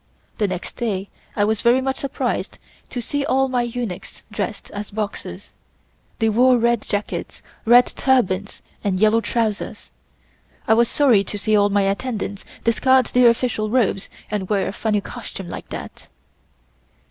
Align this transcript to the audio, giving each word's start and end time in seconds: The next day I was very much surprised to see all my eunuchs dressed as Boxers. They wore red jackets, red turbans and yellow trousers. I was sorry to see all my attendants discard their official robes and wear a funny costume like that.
The 0.39 0.47
next 0.47 0.77
day 0.77 1.09
I 1.35 1.45
was 1.45 1.61
very 1.61 1.79
much 1.79 1.97
surprised 1.97 2.57
to 2.89 3.01
see 3.01 3.23
all 3.23 3.47
my 3.49 3.61
eunuchs 3.61 4.23
dressed 4.31 4.71
as 4.71 4.89
Boxers. 4.89 5.53
They 6.17 6.27
wore 6.27 6.57
red 6.57 6.81
jackets, 6.81 7.43
red 7.65 7.85
turbans 7.85 8.63
and 8.83 8.99
yellow 8.99 9.21
trousers. 9.21 9.91
I 10.67 10.73
was 10.73 10.89
sorry 10.89 11.23
to 11.25 11.37
see 11.37 11.55
all 11.55 11.69
my 11.69 11.83
attendants 11.83 12.43
discard 12.63 13.05
their 13.13 13.29
official 13.29 13.69
robes 13.69 14.09
and 14.31 14.49
wear 14.49 14.67
a 14.67 14.73
funny 14.73 15.01
costume 15.01 15.49
like 15.49 15.69
that. 15.69 16.07